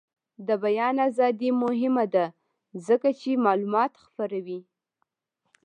[0.47, 2.25] د بیان ازادي مهمه ده
[2.87, 4.59] ځکه چې معلومات خپروي.